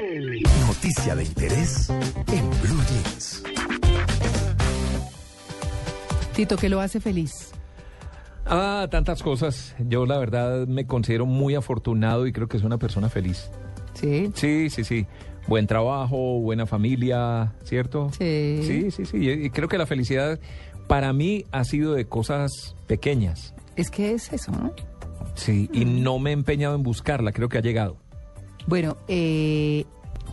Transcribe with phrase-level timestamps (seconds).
[0.00, 3.42] Noticia de interés en Blue Jeans.
[6.36, 7.50] Tito, ¿qué lo hace feliz?
[8.46, 9.74] Ah, tantas cosas.
[9.80, 13.50] Yo la verdad me considero muy afortunado y creo que soy una persona feliz.
[13.94, 14.30] Sí.
[14.34, 15.06] Sí, sí, sí.
[15.48, 18.10] Buen trabajo, buena familia, ¿cierto?
[18.16, 18.60] Sí.
[18.62, 19.16] Sí, sí, sí.
[19.16, 20.38] Y creo que la felicidad
[20.86, 23.52] para mí ha sido de cosas pequeñas.
[23.74, 24.72] Es que es eso, ¿no?
[25.34, 27.96] Sí, y no me he empeñado en buscarla, creo que ha llegado.
[28.68, 29.84] Bueno, eh,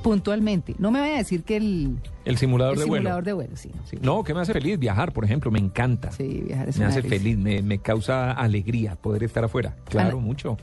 [0.04, 3.02] puntualmente, no me vaya a decir que el, El simulador el de vuelo.
[3.03, 3.71] simulador de vuelo, sí.
[3.85, 3.98] Sí.
[4.02, 4.77] No, ¿qué me hace feliz?
[4.77, 6.11] Viajar, por ejemplo, me encanta.
[6.11, 9.75] Sí, viajar es me hace feliz, me, me causa alegría poder estar afuera.
[9.89, 10.58] Claro, Ana- mucho.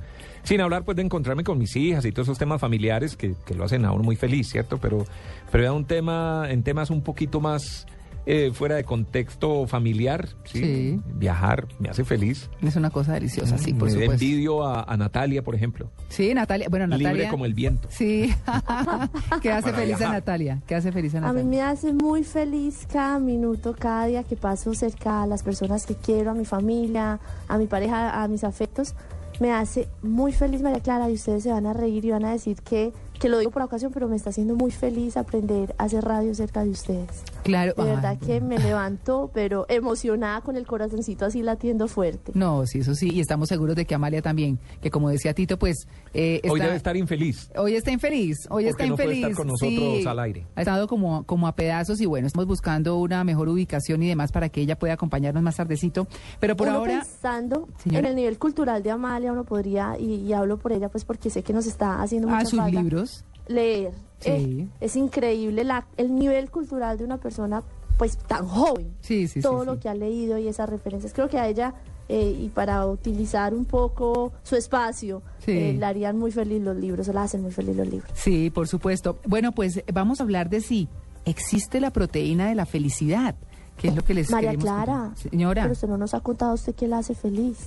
[0.45, 3.55] Sin hablar pues de encontrarme con mis hijas y todos esos temas familiares que, que
[3.55, 4.77] lo hacen a uno muy feliz, ¿cierto?
[4.79, 5.05] Pero,
[5.51, 7.87] pero ya un tema, en temas un poquito más
[8.27, 10.61] eh, fuera de contexto familiar, ¿sí?
[10.61, 11.01] Sí.
[11.15, 12.49] Viajar me hace feliz.
[12.63, 14.13] Es una cosa deliciosa, sí, por me supuesto.
[14.15, 15.91] envidio a, a Natalia, por ejemplo.
[16.09, 17.13] Sí, Natalia, bueno, Natalia.
[17.13, 17.89] Libre como el viento.
[17.91, 18.33] Sí,
[19.43, 20.13] que hace Para feliz a.
[20.13, 21.43] Natalia, que hace feliz a A Natalia.
[21.45, 25.87] mí me hace muy feliz cada minuto, cada día que paso cerca a las personas
[25.87, 28.95] que quiero, a mi familia, a mi pareja, a mis afectos.
[29.41, 32.31] Me hace muy feliz, María Clara, y ustedes se van a reír y van a
[32.33, 35.85] decir que, que lo digo por ocasión, pero me está haciendo muy feliz aprender a
[35.85, 37.23] hacer radio cerca de ustedes.
[37.43, 37.75] Claro.
[37.77, 42.33] De ay, verdad que me levanto, pero emocionada con el corazoncito así latiendo fuerte.
[42.35, 45.59] No, sí, eso sí, y estamos seguros de que Amalia también, que como decía Tito,
[45.59, 45.87] pues...
[46.15, 47.51] eh, Hoy está- debe estar infeliz.
[47.57, 49.31] Hoy está infeliz, hoy Porque está no puede infeliz.
[49.31, 50.47] estar con nosotros al aire.
[50.55, 54.31] Ha estado como, como a pedazos y bueno, estamos buscando una mejor ubicación y demás
[54.33, 56.07] para que ella pueda acompañarnos más tardecito.
[56.41, 58.01] Pero por uno ahora, pensando Señora.
[58.01, 61.31] en el nivel cultural de Amalia, uno podría, y, y hablo por ella, pues porque
[61.31, 62.81] sé que nos está haciendo a mucha Ah, sus falta.
[62.81, 63.25] libros.
[63.49, 63.93] leer.
[64.23, 64.31] Sí.
[64.31, 67.63] Eh, es increíble la, el nivel cultural de una persona
[67.99, 68.95] pues tan joven.
[69.01, 71.13] Sí, sí, sí, Todo lo que ha leído y esas referencias.
[71.13, 71.75] Creo que a ella,
[72.09, 75.53] eh, y para utilizar un poco su espacio, Sí.
[75.53, 78.11] eh, la harían muy feliz los libros, o la hacen muy feliz los libros.
[78.15, 79.19] Sí, por supuesto.
[79.27, 80.89] Bueno, pues vamos a hablar de si
[81.27, 83.37] existe la proteína de la felicidad,
[83.77, 85.19] que es lo que les María Clara, contar.
[85.31, 87.59] Señora, pero usted no nos ha contado usted qué la hace feliz.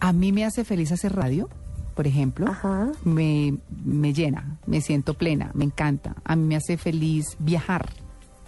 [0.00, 1.48] a mí me hace feliz hacer radio,
[1.94, 2.48] por ejemplo.
[2.48, 2.92] Ajá.
[3.04, 6.16] Me, me llena, me siento plena, me encanta.
[6.24, 7.88] A mí me hace feliz viajar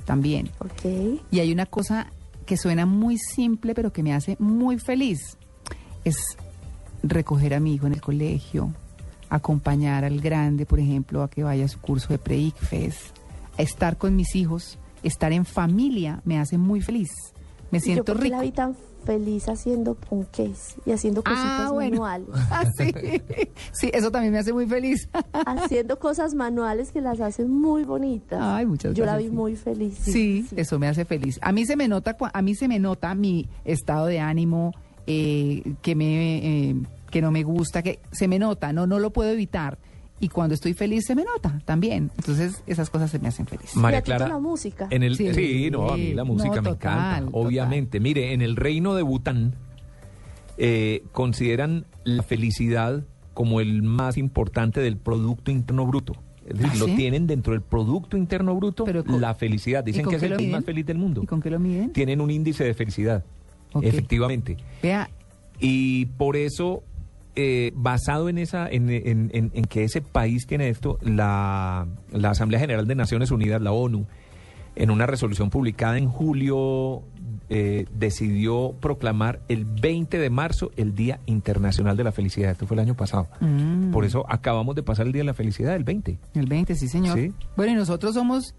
[0.05, 0.51] también.
[1.31, 2.06] Y hay una cosa
[2.47, 5.37] que suena muy simple, pero que me hace muy feliz.
[6.05, 6.17] Es
[7.03, 8.73] recoger a mi hijo en el colegio,
[9.29, 13.12] acompañar al grande, por ejemplo, a que vaya a su curso de pre-ICFES,
[13.59, 17.11] estar con mis hijos, estar en familia, me hace muy feliz.
[17.71, 18.41] Me ¿Y yo siento la rico.
[18.41, 21.91] vi tan feliz haciendo ponques y haciendo cositas Ah, bueno.
[22.03, 22.28] manuales?
[22.50, 22.93] Ah, sí.
[23.72, 25.09] sí, eso también me hace muy feliz.
[25.33, 28.41] haciendo cosas manuales que las hacen muy bonitas.
[28.43, 29.97] Ay, muchas Yo la vi muy feliz.
[30.00, 31.39] Sí, eso me hace feliz.
[31.43, 34.72] A mí se me nota, a mí se me nota mi estado de ánimo
[35.06, 36.77] eh, que me eh,
[37.11, 39.78] que no me gusta, que se me nota, no no lo puedo evitar.
[40.19, 42.10] Y cuando estoy feliz se me nota también.
[42.16, 43.77] Entonces esas cosas se me hacen feliz.
[43.77, 44.28] María Clara.
[44.28, 44.88] la música?
[44.91, 45.32] En el, Sí.
[45.34, 47.47] sí, no, a mí la música No, me total, encanta, total.
[47.47, 48.00] obviamente.
[48.00, 49.55] Mire, en el reino de Bután
[50.59, 56.15] eh, consideran la felicidad como el más importante del Producto Interno Bruto.
[56.47, 56.97] Es decir, ¿Ah, lo sí?
[56.97, 59.82] tienen dentro del Producto Interno Bruto, Pero con- la felicidad.
[59.87, 61.21] ¿Y Dicen que es el más feliz del mundo.
[61.22, 61.93] ¿Y con qué lo miden?
[61.93, 63.25] Tienen un índice de felicidad,
[63.82, 64.56] efectivamente.
[64.82, 65.10] Vea,
[65.59, 66.82] Y por eso,
[67.37, 72.31] eh, basado en esa, en, en- en- en que ese país tiene esto, la, la
[72.31, 74.07] Asamblea General de Naciones Unidas, la ONU,
[74.75, 77.03] en una resolución publicada en julio,
[77.49, 82.51] eh, decidió proclamar el 20 de marzo el Día Internacional de la Felicidad.
[82.51, 83.29] Esto fue el año pasado.
[83.41, 83.91] Mm.
[83.93, 86.19] Por eso acabamos de pasar el Día de la Felicidad, el 20.
[86.35, 87.17] el 20, sí, señor.
[87.19, 87.33] Sí.
[87.57, 88.55] Bueno, y nosotros somos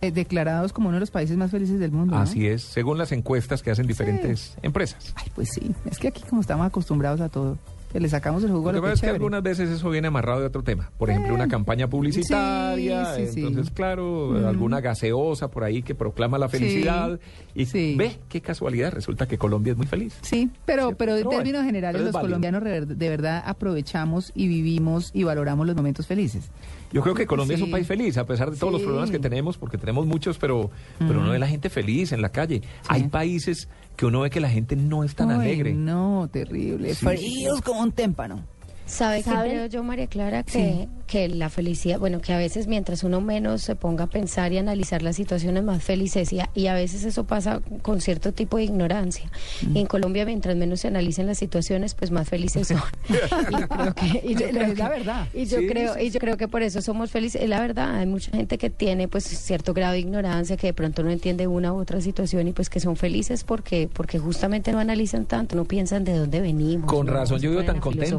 [0.00, 2.14] eh, declarados como uno de los países más felices del mundo.
[2.16, 2.20] ¿no?
[2.22, 5.12] Así es, según las encuestas que hacen diferentes empresas.
[5.16, 5.72] Ay, pues sí.
[5.90, 7.58] Es que aquí como estamos acostumbrados a todo,
[7.98, 10.40] le sacamos el jugo Lo lo que pasa es que algunas veces eso viene amarrado
[10.40, 10.90] de otro tema.
[10.98, 13.40] Por ejemplo, una campaña publicitaria, sí, sí.
[13.46, 14.44] entonces, claro, Mm.
[14.46, 17.18] alguna gaseosa por ahí que proclama la felicidad.
[17.54, 17.94] Y sí.
[17.98, 20.18] ve, qué casualidad, resulta que Colombia es muy feliz.
[20.22, 25.24] Sí, pero, Sí, pero en términos generales los colombianos de verdad aprovechamos y vivimos y
[25.24, 26.50] valoramos los momentos felices.
[26.92, 27.72] Yo creo que Colombia es un Sí.
[27.72, 28.86] país feliz, a pesar de todos los Sí.
[28.86, 32.30] problemas que tenemos, porque tenemos muchos, pero, pero uno ve la gente feliz en la
[32.30, 32.62] calle.
[32.88, 35.74] Hay países que uno ve que la gente no es tan Ay, alegre.
[35.74, 36.94] No, terrible.
[36.94, 37.06] Sí.
[37.06, 38.44] Fríos como un témpano.
[38.90, 39.48] ¿Sabe qué ¿Sabe?
[39.50, 40.42] creo yo, María Clara?
[40.42, 40.88] Que, Sí.
[41.06, 44.58] que la felicidad, bueno, que a veces mientras uno menos se ponga a pensar y
[44.58, 48.56] analizar las situaciones más felices, y a, y a veces eso pasa con cierto tipo
[48.56, 49.30] de ignorancia.
[49.62, 49.76] Mm.
[49.76, 52.80] Y en Colombia, mientras menos se analicen las situaciones, pues más felices son.
[53.08, 55.28] y yo creo que, y yo Es creo la que- verdad.
[55.34, 57.42] Y yo Sí, creo, sí, y yo creo que por eso somos felices.
[57.42, 60.74] Es la verdad, hay mucha gente que tiene pues cierto grado de ignorancia, que de
[60.74, 64.72] pronto no entiende una u otra situación y pues que son felices porque, porque justamente
[64.72, 66.86] no analizan tanto, no piensan de dónde venimos.
[66.90, 68.18] Con no razón yo vivo tan contento.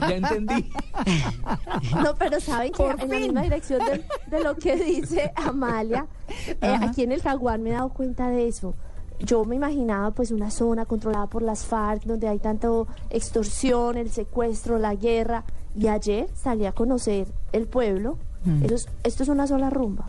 [0.00, 0.70] Ya, entendí.
[2.02, 4.04] No, pero saben que en la misma dirección de,
[4.34, 6.06] de lo que dice Amalia,
[6.60, 8.74] eh, aquí en el Jaguar me he dado cuenta de eso.
[9.20, 14.10] Yo me imaginaba pues una zona controlada por las FARC donde hay tanto extorsión, el
[14.10, 15.44] secuestro, la guerra.
[15.74, 18.18] Y ayer salí a conocer el pueblo.
[18.44, 18.64] Mm.
[19.04, 20.06] Esto es una sola rumba.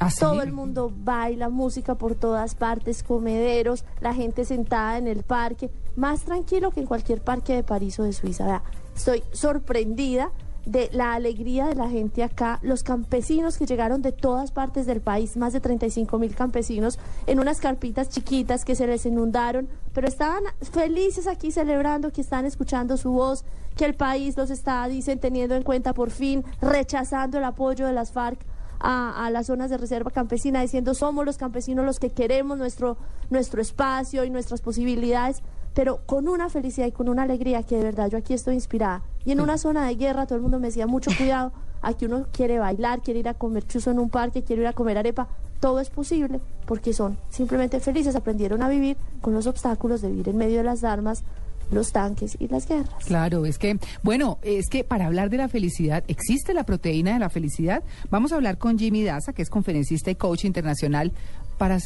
[0.00, 0.20] ¿Ah, sí?
[0.20, 5.70] Todo el mundo baila, música por todas partes, comederos, la gente sentada en el parque,
[5.96, 8.62] más tranquilo que en cualquier parque de París o de Suiza.
[8.94, 10.30] Estoy sorprendida
[10.66, 15.00] de la alegría de la gente acá, los campesinos que llegaron de todas partes del
[15.00, 20.08] país, más de 35 mil campesinos, en unas carpitas chiquitas que se les inundaron, pero
[20.08, 20.42] estaban
[20.72, 23.44] felices aquí celebrando que están escuchando su voz,
[23.76, 27.92] que el país los está, dicen, teniendo en cuenta por fin, rechazando el apoyo de
[27.92, 28.38] las FARC
[28.80, 32.96] a, a las zonas de reserva campesina diciendo somos los campesinos los que queremos nuestro,
[33.30, 35.42] nuestro espacio y nuestras posibilidades,
[35.74, 39.02] pero con una felicidad y con una alegría que de verdad yo aquí estoy inspirada.
[39.24, 42.26] Y en una zona de guerra todo el mundo me decía mucho cuidado, aquí uno
[42.32, 45.28] quiere bailar, quiere ir a comer chuzo en un parque, quiere ir a comer arepa,
[45.60, 50.28] todo es posible porque son simplemente felices, aprendieron a vivir con los obstáculos de vivir
[50.28, 51.24] en medio de las armas,
[51.70, 53.04] los tanques y las guerras.
[53.06, 57.18] Claro, es que, bueno, es que para hablar de la felicidad, ¿existe la proteína de
[57.18, 57.82] la felicidad?
[58.10, 61.12] Vamos a hablar con Jimmy Daza, que es conferencista y coach internacional,
[61.58, 61.78] para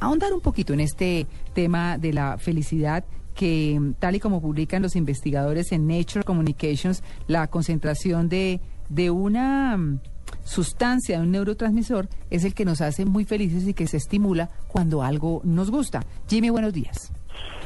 [0.00, 3.04] ahondar un poquito en este tema de la felicidad
[3.34, 9.10] que, mm, tal y como publican los investigadores en Nature Communications, la concentración de, de
[9.10, 10.00] una mm,
[10.44, 15.02] sustancia, un neurotransmisor, es el que nos hace muy felices y que se estimula cuando
[15.02, 16.02] algo nos gusta.
[16.28, 17.12] Jimmy, buenos días.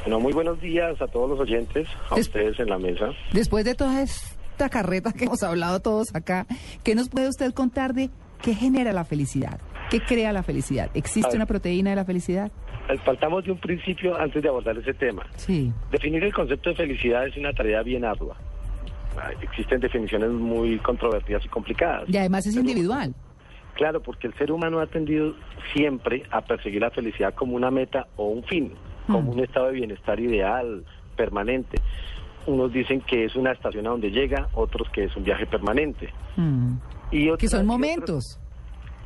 [0.03, 3.09] Bueno, muy buenos días a todos los oyentes, a Des- ustedes en la mesa.
[3.33, 6.47] Después de toda esta carreta que hemos hablado todos acá,
[6.83, 8.09] ¿qué nos puede usted contar de
[8.41, 9.59] qué genera la felicidad?
[9.89, 10.89] ¿Qué crea la felicidad?
[10.93, 12.51] ¿Existe una proteína de la felicidad?
[12.89, 15.25] Eh, Faltamos de un principio antes de abordar ese tema.
[15.35, 15.71] Sí.
[15.91, 18.35] Definir el concepto de felicidad es una tarea bien ardua.
[19.41, 22.07] Existen definiciones muy controvertidas y complicadas.
[22.07, 23.13] Y además es individual.
[23.73, 25.33] Claro, porque el ser humano ha tendido
[25.73, 28.73] siempre a perseguir la felicidad como una meta o un fin,
[29.07, 29.29] como Mm.
[29.29, 30.83] un estado de bienestar ideal,
[31.15, 31.77] permanente.
[32.45, 36.09] Unos dicen que es una estación a donde llega, otros que es un viaje permanente.
[36.37, 36.73] Mm.
[37.11, 38.39] Y Que otros- son y otros- momentos.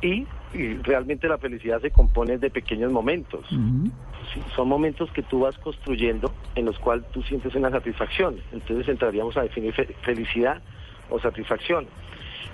[0.04, 3.46] Y, y realmente la felicidad se compone de pequeños momentos.
[3.48, 8.36] Sí, son momentos que tú vas construyendo en los cuales tú sientes una satisfacción.
[8.52, 10.62] Entonces entraríamos a definir fe- felicidad
[11.08, 11.86] o satisfacción.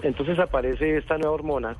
[0.03, 1.77] Entonces aparece esta nueva hormona,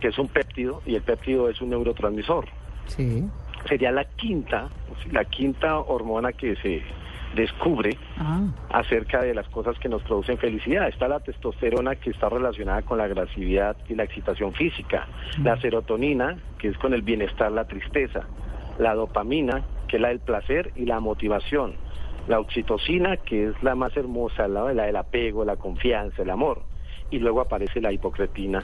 [0.00, 2.46] que es un péptido, y el péptido es un neurotransmisor.
[2.86, 3.24] Sí.
[3.68, 4.68] Sería la quinta,
[5.12, 6.82] la quinta hormona que se
[7.34, 8.40] descubre Ah.
[8.70, 10.88] acerca de las cosas que nos producen felicidad.
[10.88, 15.06] Está la testosterona que está relacionada con la agresividad y la excitación física,
[15.42, 18.22] la serotonina que es con el bienestar, la tristeza,
[18.78, 21.74] la dopamina que es la del placer y la motivación,
[22.28, 26.62] la oxitocina que es la más hermosa, la, la del apego, la confianza, el amor,
[27.10, 28.62] y luego aparece la hipocretina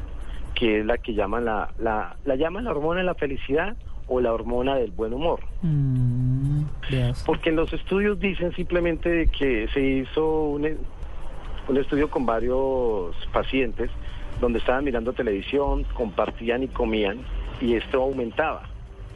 [0.54, 3.76] que es la que llaman la, la, la llaman la hormona de la felicidad
[4.10, 5.38] o la hormona del buen humor.
[5.62, 6.64] Mm.
[7.24, 10.76] Porque en los estudios dicen simplemente que se hizo un, e-
[11.68, 13.88] un estudio con varios pacientes
[14.40, 17.18] donde estaban mirando televisión, compartían y comían
[17.60, 18.64] y esto aumentaba.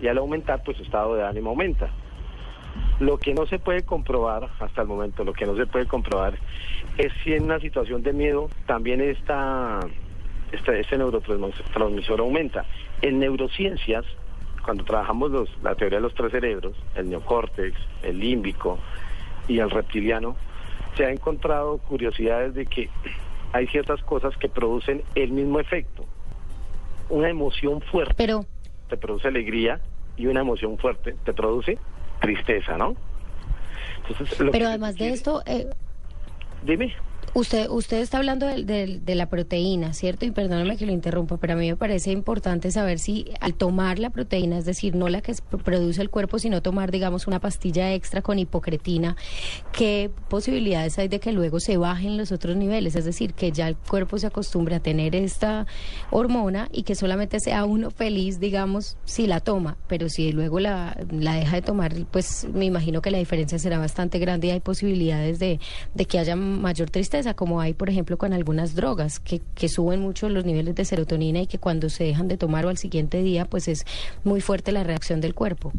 [0.01, 1.89] Y al aumentar, pues su estado de ánimo aumenta.
[3.01, 6.35] Lo que no se puede comprobar hasta el momento, lo que no se puede comprobar
[6.99, 9.81] es si en una situación de miedo también esta,
[10.53, 12.65] esta, este neurotransmisor aumenta.
[13.03, 14.05] En neurociencias,
[14.65, 18.81] cuando trabajamos los, la teoría de los tres cerebros, el neocórtex, el límbico
[19.47, 20.37] y el reptiliano,
[20.97, 22.89] se ha encontrado curiosidades de que
[23.53, 26.07] hay ciertas cosas que producen el mismo efecto.
[27.11, 28.47] Una emoción fuerte Pero,
[28.89, 29.81] te produce alegría
[30.17, 31.79] y una emoción fuerte te produce
[32.21, 32.97] tristeza, ¿no?
[34.09, 35.71] Entonces, pero además de quiere- esto, eh,
[36.63, 36.95] Dime.
[37.37, 40.25] Usted, usted está hablando del- del- de, la proteína, ¿cierto?
[40.25, 43.99] Y perdóname que lo interrumpa, pero a mí me parece importante saber si al tomar
[43.99, 47.93] la proteína, es decir, no la que produce el cuerpo, sino tomar, digamos, una pastilla
[47.93, 49.17] extra con hipocretina,
[49.73, 52.95] ¿qué posibilidades hay de que luego se bajen los otros niveles?
[52.95, 55.67] Es decir, que ya el cuerpo se acostumbre a tener esta
[56.13, 60.97] hormona y que solamente sea uno feliz, digamos, si la toma, pero si luego la,
[61.11, 64.61] la deja de tomar, pues me imagino que la diferencia será bastante grande y hay
[64.61, 65.59] posibilidades de,
[65.95, 70.01] de que haya mayor tristeza, como hay, por ejemplo, con algunas drogas que, que suben
[70.01, 73.23] mucho los niveles de serotonina y que cuando se dejan de tomar o al siguiente
[73.23, 73.87] día, pues es
[74.23, 75.73] muy fuerte la reacción del cuerpo.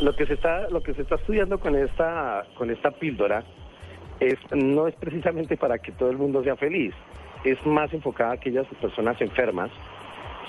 [0.00, 3.44] Lo que se está lo que se está estudiando con esta con esta píldora
[4.20, 6.94] es no es precisamente para que todo el mundo sea feliz,
[7.44, 9.70] es más enfocada a aquellas personas enfermas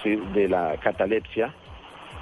[0.04, 1.54] de la catalepsia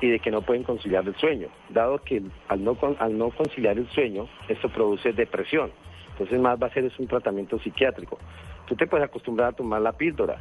[0.01, 3.77] y de que no pueden conciliar el sueño, dado que al no al no conciliar
[3.77, 5.71] el sueño esto produce depresión
[6.17, 8.17] Entonces más va a ser es un tratamiento psiquiátrico.
[8.65, 10.37] Tú te puedes acostumbrar a tomar la píldora.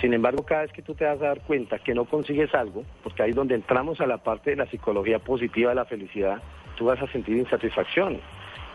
[0.00, 2.84] Sin embargo, cada vez que tú te vas a dar cuenta que no consigues algo,
[3.04, 6.42] porque ahí es donde entramos a la parte de la psicología positiva de la felicidad,
[6.76, 8.18] tú vas a sentir insatisfacción.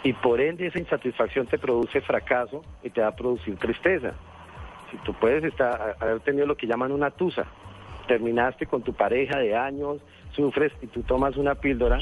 [0.04, 4.14] Y por ende esa insatisfacción te produce fracaso y te va a producir tristeza.
[4.92, 7.46] Si tú puedes estar, haber tenido lo que llaman una tusa,
[8.08, 9.98] terminaste con tu pareja de años,
[10.32, 12.00] sufres y tú tomas una píldora,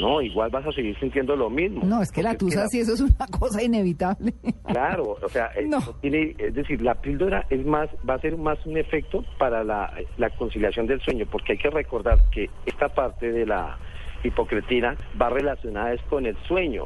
[0.00, 1.82] no, igual vas a seguir sintiendo lo mismo.
[1.84, 4.32] No, es que la tusa la- sí, eso es una cosa inevitable.
[4.66, 5.80] Claro, o sea, eh, No.
[5.80, 9.62] no tiene, es decir, la píldora es más, va a ser más un efecto para
[9.64, 13.76] la, la conciliación del sueño, porque hay que recordar que esta parte de la
[14.24, 16.84] hipocretina va relacionada es con el sueño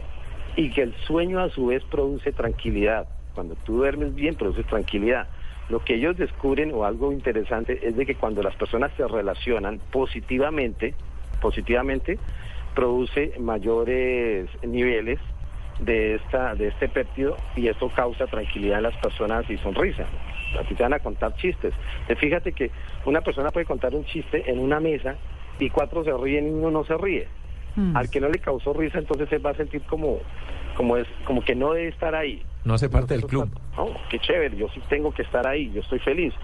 [0.56, 3.06] y que el sueño a su vez produce tranquilidad.
[3.34, 5.28] Cuando tú duermes bien, produces tranquilidad.
[5.68, 9.80] Lo que ellos descubren o algo interesante es de que cuando las personas se relacionan
[9.92, 10.94] positivamente,
[11.42, 12.18] positivamente,
[12.76, 15.18] produce mayores niveles
[15.80, 20.06] de esta de este péptido y eso causa tranquilidad en las personas y sonrisa.
[20.60, 21.74] A ti te van a contar chistes.
[22.06, 22.70] Te fíjate que
[23.04, 25.16] una persona puede contar un chiste en una mesa
[25.58, 27.26] y cuatro se ríen y uno no se ríe.
[27.74, 27.96] Mm.
[27.96, 30.20] Al que no le causó risa, entonces él va a sentir como
[30.76, 32.42] como es como que no debe estar ahí.
[32.64, 33.48] No hace parte del club.
[33.76, 36.34] No, qué chévere, yo sí tengo que estar ahí, yo estoy feliz.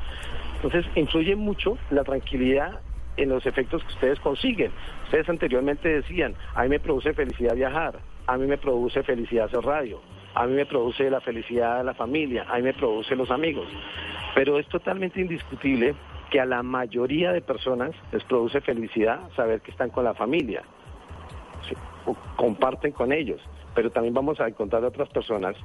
[0.57, 2.81] Entonces, influye mucho la tranquilidad
[3.17, 4.73] en los efectos que ustedes consiguen.
[5.05, 9.61] Ustedes anteriormente decían, a mí me produce felicidad viajar, a mí me produce felicidad hacer
[9.61, 10.01] radio,
[10.35, 13.67] a mí me produce la felicidad de la familia, a mí me produce los amigos.
[14.35, 15.95] Pero es totalmente indiscutible
[16.31, 20.63] que a la mayoría de personas les produce felicidad saber que están con la familia,
[22.07, 23.41] o comparten con ellos.
[23.75, 25.57] Pero también vamos a encontrar otras personas.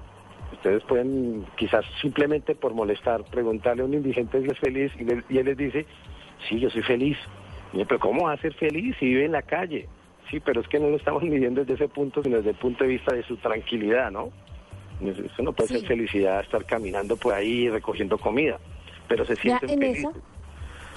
[0.54, 5.24] Ustedes pueden, quizás simplemente por molestar, preguntarle a un indigente si es feliz y, le-
[5.30, 5.86] y él les dice,
[6.48, 7.17] sí, yo soy feliz.
[7.74, 9.88] Y yo, pero ¿cómo va a ser feliz si vive en la calle?
[10.29, 12.84] Sí, pero es que no lo estamos midiendo desde ese punto, sino desde el punto
[12.84, 14.29] de vista de su tranquilidad, ¿no?
[15.01, 15.79] Eso no puede Sí.
[15.79, 18.58] ser felicidad estar caminando por ahí recogiendo comida,
[19.08, 20.00] pero se en felices.
[20.00, 20.12] esa,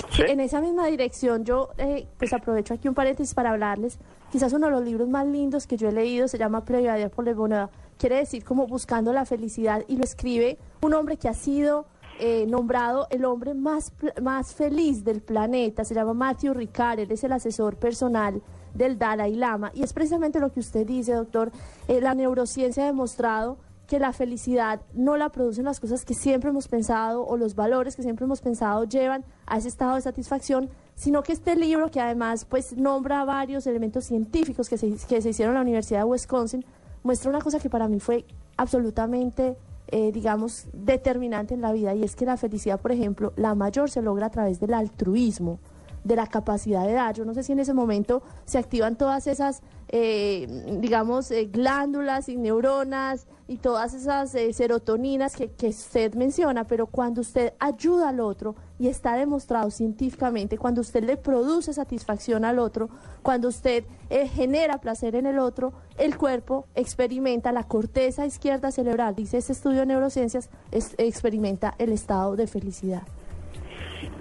[0.08, 0.22] ¿Sí?
[0.26, 3.98] En esa misma dirección, yo eh, pues aprovecho aquí un paréntesis para hablarles.
[4.32, 7.10] Quizás uno de los libros más lindos que yo he leído se llama Previa de
[7.10, 7.68] por Bonheur.
[7.98, 11.84] Quiere decir como buscando la felicidad y lo escribe un hombre que ha sido
[12.20, 15.84] eh, nombrado el hombre más, más feliz del planeta.
[15.84, 18.42] Se llama Matthew Ricard, él es el asesor personal
[18.74, 19.72] del Dalai Lama.
[19.74, 21.50] Y es precisamente lo que usted dice, doctor.
[21.88, 26.50] Eh, la neurociencia ha demostrado que la felicidad no la producen las cosas que siempre
[26.50, 30.70] hemos pensado o los valores que siempre hemos pensado llevan a ese estado de satisfacción,
[30.94, 35.30] sino que este libro, que además pues nombra varios elementos científicos que se, que se
[35.30, 36.64] hicieron en la Universidad de Wisconsin,
[37.02, 39.56] muestra una cosa que para mí fue absolutamente,
[39.92, 43.90] eh, digamos, determinante en la vida, y es que la felicidad, por ejemplo, la mayor
[43.90, 45.58] se logra a través del altruismo
[46.04, 47.14] de la capacidad de dar.
[47.14, 52.28] Yo no sé si en ese momento se activan todas esas, eh, digamos, eh, glándulas
[52.28, 58.10] y neuronas y todas esas eh, serotoninas que, que usted menciona, pero cuando usted ayuda
[58.10, 62.88] al otro, y está demostrado científicamente, cuando usted le produce satisfacción al otro,
[63.22, 69.14] cuando usted eh, genera placer en el otro, el cuerpo experimenta la corteza izquierda cerebral,
[69.14, 73.02] dice este estudio de neurociencias, experimenta el estado de felicidad.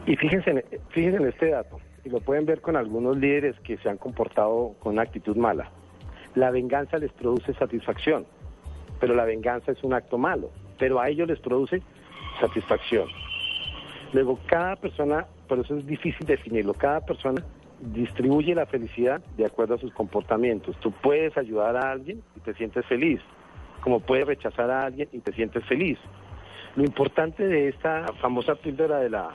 [0.09, 3.77] Y fíjense, en- fíjense en este dato, y lo pueden ver con algunos líderes que
[3.77, 5.69] se han comportado con una actitud mala.
[6.33, 8.25] La venganza les produce satisfacción,
[8.99, 10.49] pero la venganza es un acto malo,
[10.79, 11.83] pero a ellos les produce
[12.41, 13.07] satisfacción.
[14.11, 17.43] Luego, cada persona, por eso es difícil definirlo, cada persona
[17.79, 20.75] distribuye la felicidad de acuerdo a sus comportamientos.
[20.79, 23.21] Tú puedes ayudar a alguien y te sientes feliz,
[23.81, 25.99] como puedes rechazar a alguien y te sientes feliz.
[26.75, 29.29] Lo importante de esta famosa píldora de la,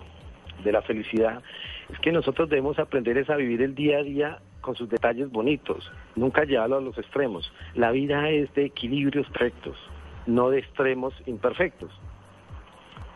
[0.62, 1.42] de la felicidad
[1.90, 5.30] es que nosotros debemos aprender es a vivir el día a día con sus detalles
[5.30, 7.52] bonitos, nunca llevarlo a los extremos.
[7.74, 9.76] La vida es de equilibrios perfectos,
[10.26, 11.90] no de extremos imperfectos.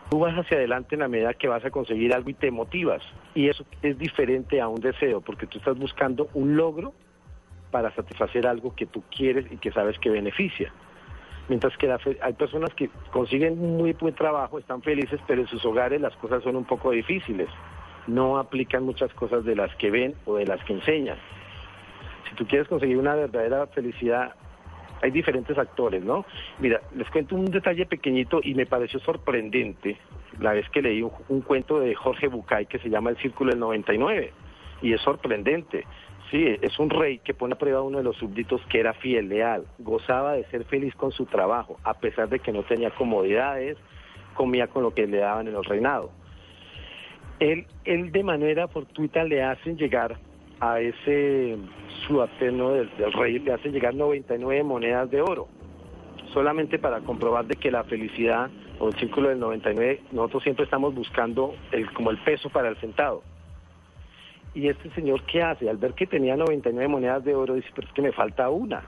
[0.09, 3.03] Tú vas hacia adelante en la medida que vas a conseguir algo y te motivas.
[3.35, 6.93] Y eso es diferente a un deseo, porque tú estás buscando un logro
[7.71, 10.73] para satisfacer algo que tú quieres y que sabes que beneficia.
[11.49, 11.91] Mientras que
[12.21, 16.43] hay personas que consiguen muy buen trabajo, están felices, pero en sus hogares las cosas
[16.43, 17.49] son un poco difíciles.
[18.05, 21.17] No aplican muchas cosas de las que ven o de las que enseñan.
[22.29, 24.35] Si tú quieres conseguir una verdadera felicidad,
[25.01, 26.23] hay diferentes actores, ¿no?
[26.59, 29.97] Mira, les cuento un detalle pequeñito y me pareció sorprendente
[30.39, 33.49] la vez que leí un, un cuento de Jorge Bucay que se llama El Círculo
[33.49, 34.31] del 99
[34.81, 35.85] y es sorprendente.
[36.31, 38.93] Sí, es un rey que pone a prueba a uno de los súbditos que era
[38.93, 42.91] fiel, leal, gozaba de ser feliz con su trabajo, a pesar de que no tenía
[42.91, 43.77] comodidades,
[44.35, 46.11] comía con lo que le daban en el reinado.
[47.39, 50.17] Él, él de manera fortuita le hacen llegar
[50.59, 51.57] a ese
[52.05, 55.47] subalterno del, del rey, le hacen llegar 99 monedas de oro.
[56.33, 60.93] solamente para comprobar de que la felicidad o el círculo del 99, nosotros siempre estamos
[60.93, 63.23] buscando el, como el peso para el centavo.
[64.53, 65.69] Y este señor, ¿qué hace?
[65.69, 68.83] Al ver que tenía 99 monedas de oro, dice, pero es que me falta una.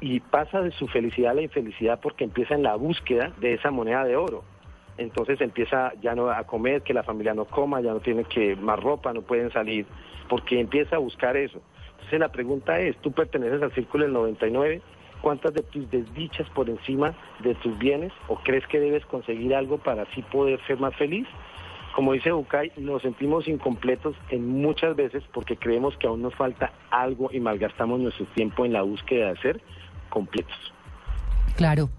[0.00, 3.70] Y pasa de su felicidad a la infelicidad porque empieza en la búsqueda de esa
[3.70, 4.44] moneda de oro.
[4.96, 8.54] Entonces empieza ya no a comer, que la familia no coma, ya no tiene que
[8.56, 9.86] más ropa, no pueden salir,
[10.28, 11.60] porque empieza a buscar eso.
[11.92, 14.80] Entonces la pregunta es, ¿tú perteneces al círculo del 99?
[15.20, 18.12] ¿Cuántas de tus desdichas por encima de tus bienes?
[18.28, 21.26] ¿O crees que debes conseguir algo para así poder ser más feliz?
[21.94, 26.72] Como dice Bucay, nos sentimos incompletos en muchas veces porque creemos que aún nos falta
[26.90, 29.60] algo y malgastamos nuestro tiempo en la búsqueda de ser
[30.08, 30.56] completos.
[31.56, 31.90] Claro.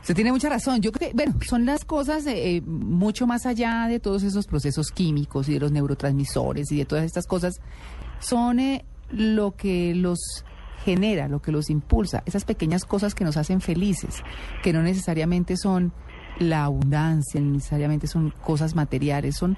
[0.00, 0.82] Usted tiene mucha razón.
[0.82, 4.90] Yo creo que, bueno, son las cosas eh, mucho más allá de todos esos procesos
[4.90, 7.54] químicos y de los neurotransmisores y de todas estas cosas.
[8.20, 10.44] Son eh, lo que los
[10.84, 14.22] genera, lo que los impulsa, esas pequeñas cosas que nos hacen felices,
[14.62, 15.92] que no necesariamente son
[16.38, 19.56] la abundancia, necesariamente son cosas materiales, son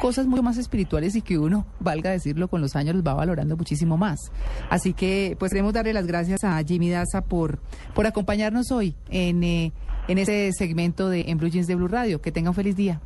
[0.00, 3.56] cosas mucho más espirituales y que uno, valga decirlo, con los años los va valorando
[3.56, 4.32] muchísimo más.
[4.70, 7.58] Así que, pues queremos darle las gracias a Jimmy Daza por,
[7.94, 9.72] por acompañarnos hoy en, eh,
[10.08, 12.20] en este segmento de En Blue Jeans de Blue Radio.
[12.20, 13.00] Que tenga un feliz día.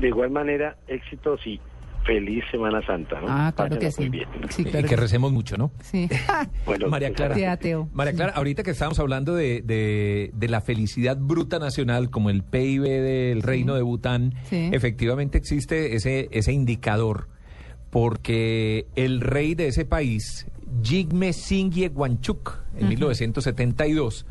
[0.00, 1.60] De igual manera, éxitos y
[2.08, 3.26] feliz Semana Santa, ¿no?
[3.28, 4.08] Ah, claro Pásenla que muy sí.
[4.08, 4.28] bien.
[4.48, 5.70] Sí, y claro que que recemos mucho, ¿no?
[5.82, 6.08] sí.
[6.64, 7.34] Bueno, María Clara.
[7.34, 7.88] Qué ateo.
[7.92, 12.42] María Clara, ahorita que estábamos hablando de, de- de la felicidad bruta nacional como el
[12.42, 14.70] PIB del reino de Bután, Sí.
[14.72, 17.28] efectivamente existe ese, ese indicador
[17.90, 20.46] porque el rey de ese país,
[20.82, 24.26] Jigme Singye Wanchuk, en 1972,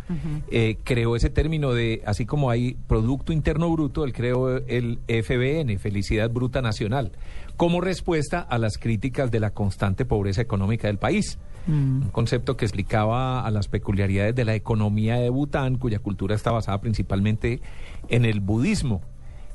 [0.49, 5.77] eh, creó ese término de, así como hay Producto Interno Bruto, él creó el FBN,
[5.79, 7.11] Felicidad Bruta Nacional,
[7.57, 11.37] como respuesta a las críticas de la constante pobreza económica del país.
[11.67, 12.03] Mm.
[12.03, 16.51] Un concepto que explicaba a las peculiaridades de la economía de Bután, cuya cultura está
[16.51, 17.61] basada principalmente
[18.07, 19.01] en el budismo.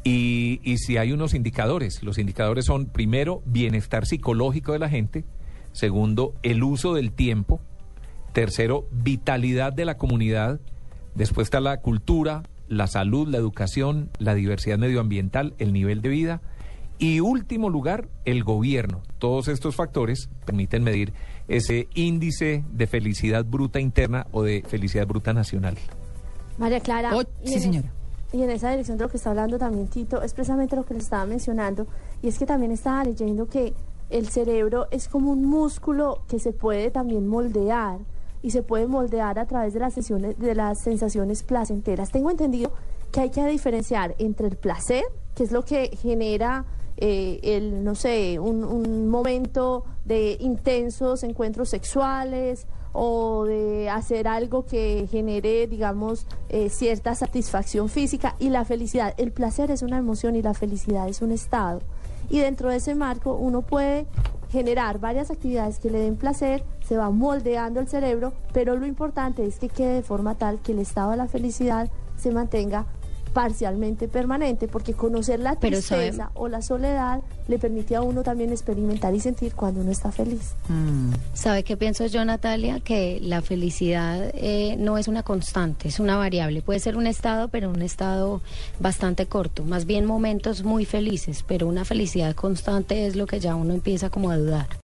[0.05, 5.25] Y, y si hay unos indicadores, los indicadores son, primero, bienestar psicológico de la gente,
[5.73, 7.61] segundo, el uso del tiempo,
[8.33, 10.61] tercero, vitalidad de la comunidad,
[11.15, 16.41] después está la cultura, la salud, la educación, la diversidad medioambiental, el nivel de vida
[16.99, 19.03] y último lugar, el gobierno.
[19.19, 21.13] Todos estos factores permiten medir
[21.49, 25.77] ese índice de felicidad bruta interna o de felicidad bruta nacional.
[26.59, 27.17] María Clara.
[27.17, 27.93] Oh, y sí, en es- señora.
[28.33, 30.95] Y en esa dirección de lo que está hablando también Tito, es precisamente lo que
[30.95, 31.87] les estaba mencionando,
[32.23, 33.75] y es que también estaba leyendo que
[34.13, 37.99] el cerebro es como un músculo que se puede también moldear
[38.43, 42.11] y se puede moldear a través de las sesiones, de las sensaciones placenteras.
[42.11, 42.73] Tengo entendido
[43.11, 46.65] que hay que diferenciar entre el placer, que es lo que genera
[46.97, 54.67] eh, el, no sé, un, un momento de intensos encuentros sexuales o de hacer algo
[54.67, 59.15] que genere, digamos, eh, cierta satisfacción física y la felicidad.
[59.17, 61.81] El placer es una emoción y la felicidad es un estado.
[62.29, 64.07] Y dentro de ese marco uno puede
[64.51, 69.47] generar varias actividades que le den placer, se va moldeando el cerebro, pero lo importante
[69.47, 72.87] es que quede de forma tal que el estado de la felicidad se mantenga
[73.33, 79.15] parcialmente permanente, porque conocer la tristeza o la soledad le permite a uno también experimentar
[79.15, 80.55] y sentir cuando uno está feliz.
[80.69, 81.13] Mm.
[81.35, 82.81] ¿Sabe qué pienso yo, Natalia?
[82.81, 86.63] Que la felicidad eh, no es una constante, es una variable.
[86.63, 88.43] Puede ser un estado, pero un estado
[88.79, 89.65] bastante corto.
[89.65, 94.11] Más bien momentos muy felices, pero una felicidad constante es lo que ya uno empieza
[94.11, 94.67] como a dudar.